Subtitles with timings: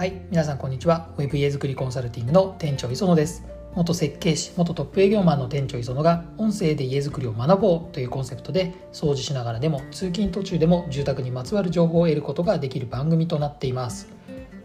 [0.00, 1.10] はい皆さんこんにちは。
[1.18, 3.44] Web 家づくりコンサルティングの店長磯野です。
[3.74, 14.08] 元設計士元トップ営業マンの店長磯野が音声で家づくりを学ぼうというコンセプトで掃除しながらでも通勤途中でも住宅にまつわる情報を得ることができる番組となっています。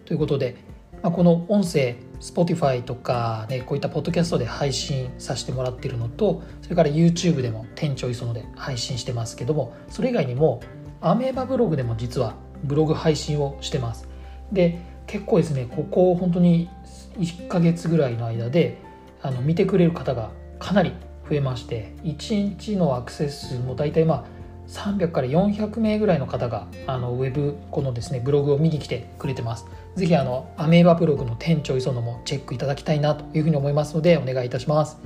[0.05, 0.55] ということで、
[1.03, 10.61] まあ、この音声 Spotify とか、ね、こういったポッドキャストで配信させてもらっているのとそれから YouTube でも店長磯野で配信してますけどもそれ以外にも
[11.01, 14.07] アメーバブログでも実はブログ配信をしてます。
[14.53, 16.69] で結構ですねここ本当に
[17.17, 18.77] 1ヶ月ぐらいの間で
[19.21, 20.93] あの見てくれる方がかなり
[21.29, 24.35] 増えまして1日のアクセス数も大体まあ
[24.67, 29.65] 300から400名ぐらいの方があのウェブこのですねブログを見に来てくれてます。
[29.95, 34.97] ぜひあのアメーバブログの店長磯野もチェックいただきたいなというふうに思いますのでお願いいたします。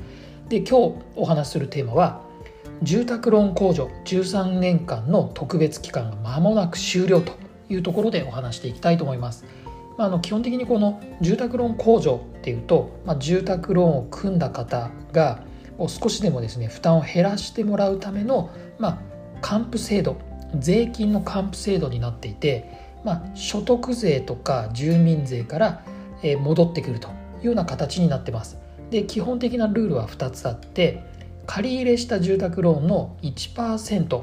[0.47, 2.21] で今日お話しするテーマは
[2.81, 7.33] 住宅ローン控除13年間の特別期間が間もなく終了と
[7.69, 9.45] いうところでお話していきたいと思います。
[9.99, 15.43] まあ、あの基本的にこの住宅ローン控除っていうと、まあ、住宅ローンを組んだ方が
[15.89, 18.97] 少しでもですね負担を減らしてもらうための、まあ、
[19.41, 20.17] 還付制度
[20.57, 22.71] 税金の還付制度になっていて、
[23.03, 25.83] まあ、所得税とか住民税から
[26.39, 27.11] 戻ってくるとい
[27.43, 28.57] うような形になってます。
[28.91, 31.03] で基本的なルールは2つあって
[31.45, 34.21] 借り入れした住宅ローンの1%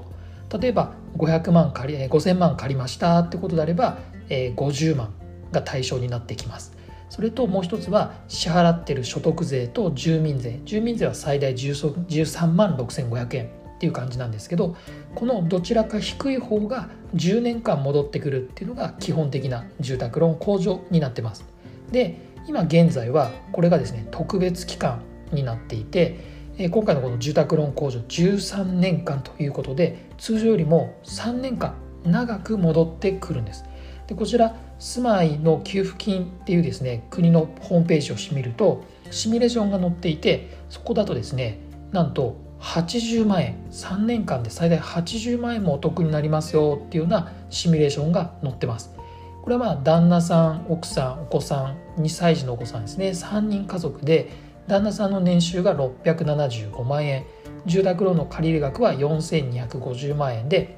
[0.58, 5.12] 例えば500万借り5000万借りましたってことであれば50万
[5.56, 6.72] が対象になってきます。
[7.08, 10.60] それともう一つは支払ってる所得税と住民税。
[10.64, 13.46] 住民税は最大13万6500円
[13.76, 14.74] っていう感じなんですけど
[15.14, 21.44] このどちらか低い方が10年間戻ってくるっていうのが基本的な住宅ローン控除になってます。
[21.92, 22.18] で
[22.48, 26.36] 今現在はこれがですね特別期間になっていて
[26.70, 33.64] 今回のこの住宅ローン控除13年間ということで通常よりも3年間長く戻ってくるんです。
[34.06, 41.58] でこちら住まいの給付金っていうですね国のホームページを見るとシミュレーションが載っていてそこだとですね
[41.92, 48.96] なんと80万円3年間で最大80万円もお得になりますよっていうようなシミュレーションが載ってます。
[49.46, 54.32] これはまあ旦那さん奥さんお子さん2歳児のお子さんですね3人家族で
[54.66, 57.24] 旦那さんの年収が675万円
[57.64, 60.76] 住宅ローンの借入額は4250万円で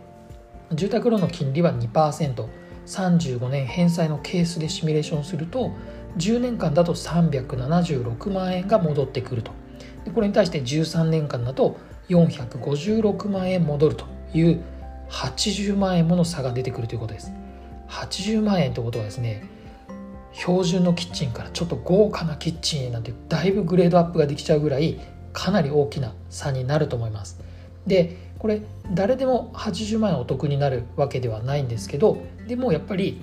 [0.74, 2.46] 住宅ローンの金利は2%
[2.88, 5.72] 35年返済のケースでシミュレーションすると
[6.16, 9.52] 10年間だと376万円が戻ってくると。
[10.04, 11.78] でこれに対して13年間だと
[12.08, 14.62] 456万円戻るという
[15.10, 17.32] 80万円もの差が出てくるということです。
[17.88, 19.44] 80万円ということはですね
[20.32, 25.00] 標準のキッチンからちょっと豪華なキッチンなんてだいぶグレードアップができちゃうぐらい
[25.32, 27.40] かなり大きな差になると思います。
[27.86, 28.62] でこれ
[28.92, 33.22] 誰でも80万円お得になるわけではないんですけどでもやっぱり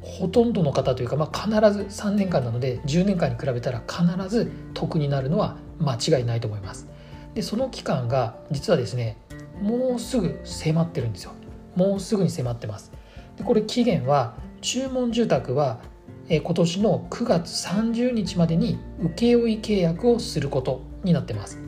[0.00, 6.88] ほとんどの方というか、まあ、必ず3年間なので10年間に比べたら必ず得になるのは間違いないと思います。
[7.34, 9.18] でその期間が実はですね
[9.60, 11.32] もうすぐ迫ってるんですよ。
[11.74, 12.92] もうすぐに迫ってます。
[13.36, 15.80] でこれ期限は注文住宅は
[16.28, 21.58] 今年の9月30日までに請負契約をすることになってます。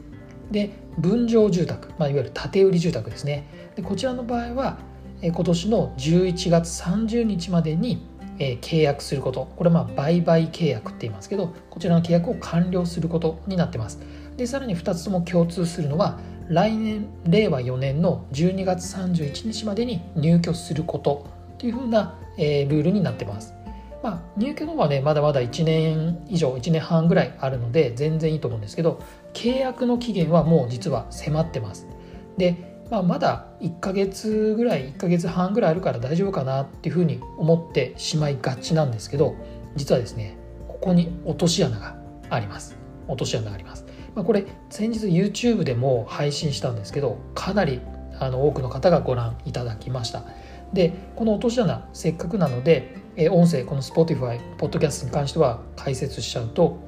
[0.50, 3.46] で分譲住宅、まあ、いわゆる建売住宅ですね。
[3.76, 4.78] でこちらの場合は
[5.22, 8.06] 今年の11月30日までに
[8.38, 9.52] 契約すること。
[9.56, 14.00] これはまあ売買契約って言いますけどこちらの契約を完了することになってます。
[14.36, 21.26] でさらに2つとも共通するのは来年令和4年の12月31日までに入居すること
[21.58, 23.52] というふうな、えルールになってます。
[24.02, 29.02] まあ、入居の方はねまだまだ1年以上1年半ぐらいあるので全然いいと思うんですけど
[29.34, 31.86] 契約の期限はもう実は迫ってます。
[32.36, 39.34] で、まあ、まだ1ヶ月ぐらい1ヶ月半ぐらいあるから大丈夫かなっていうふうに思ってしまいがちなんですけど
[39.74, 40.38] 実はですね
[40.68, 41.96] ここに落とし穴が
[42.30, 42.78] あります。
[43.08, 43.84] 落とし穴があります、
[44.14, 47.80] まあ、これ先日 YouTube でも配信したんですけどかなり
[48.20, 50.24] あの多くの方がご覧いただきました。
[50.72, 56.78] でこの落とし穴せっかくなのでえ音声この Spotify ポッドキャストに関しては解説しちゃうと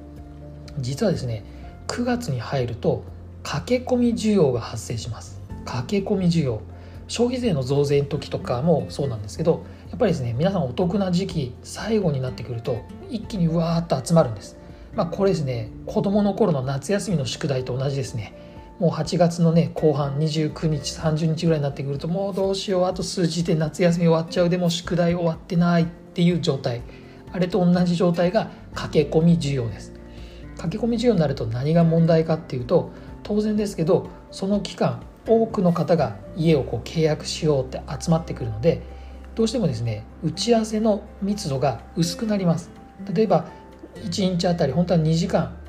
[0.78, 1.44] 実はですね
[1.88, 3.04] 9月に入ると
[3.42, 5.40] 駆け込み需要が発生します。
[5.64, 6.60] 駆け込み需要。
[7.08, 14.56] 消費税の増税の時とかもそうなんですけどやっぱりですね皆さんお得な時期最後になってくると一気にうわーっと集まるんです。
[14.94, 18.34] まあこれですね子供の頃の夏休みの宿題と同じですね。
[18.80, 26.80] もう8月のね後半29日30日ぐらいになってくるともうどうしようあと数日で夏休み終わっちゃうでも宿題終わってないっていう状態。
[27.32, 29.92] あれと同じ状態が駆け込み需要です。
[30.56, 32.90] 駆け込み需要になると何が問題かっていうと
[33.22, 38.82] 当然ですけどその期間多くの方が家をこう契約しようって集まってくるので
[39.34, 42.70] どうしてもですね打ち合わせの密度が薄くなります。
[43.12, 43.46] 例えば
[43.96, 45.59] 1日あたり本当は2時間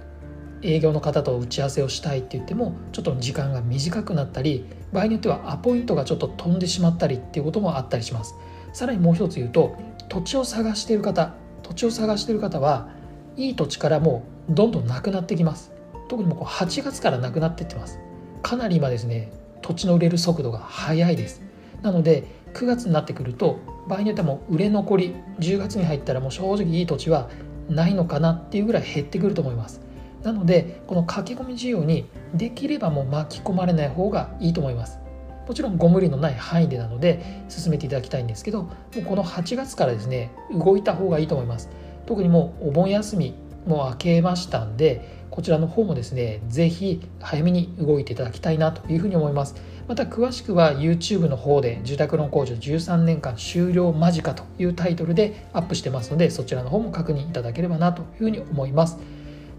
[0.63, 8.35] 営業の方と打ち合わせをしたいって言ってもちょっと時間が短くなったり場合によってはアポイントがちょっと飛んでしまったりっていうこともあったりします。
[8.73, 9.75] さらにもう一つ言うと
[10.07, 12.89] 土地を探している方土地を探している方は
[13.37, 15.71] いい土地からもうどんどんなくなってきます。
[16.09, 17.99] 特にもう8月からなくなってってます。
[18.41, 19.31] かなり今ですね
[19.61, 21.41] 土地の売れる速度が速いです。
[21.81, 27.29] なので9月になってくると場合によってはもう売れ残り10月に入ったらもう正直いい土地は
[27.69, 29.81] ないのかなっていうぐらい減ってくると思います。
[30.23, 34.99] なのでこの駆け込み需要にできればもう巻き込まれない方がいいと思います。
[35.47, 41.69] もちろんご無理のない範囲でなので進めていただきたいんですけどもうこの8月からですね動いた方がいいと思います。
[42.05, 43.33] 特にもうお盆休み
[43.65, 49.55] もう明けましたんでこちらの方もですね是非早めに動いていただきたいなというふうに思います。
[49.87, 58.97] また詳しくは YouTube の方で住宅ローン控除13年間終了間近というタイトルでアップしてますのでそちらの方も確認いただければなというふうに思います。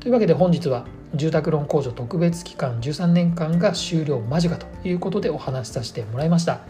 [0.02, 0.84] というわけで本日は
[1.14, 6.62] 住宅ローン控除特別期間13年間が終了間近ということでお話しさせてもらいました。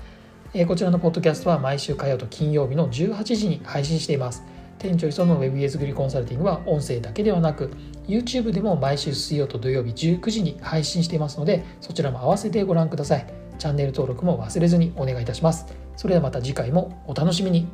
[0.52, 4.44] えこちらのポッドキャストは毎週火曜と金曜日の18時に配信しています。
[4.79, 7.70] 店長磯の Web 家作りコンサルティングは音声だけではなく
[8.06, 13.26] YouTube でも毎週水曜と土曜日19時に配信していますのでそちらも合わせてご覧ください。
[13.58, 15.64] チャンネル登録も忘れずにお願いいたします。
[15.96, 17.67] それではまた次回もお楽しみに。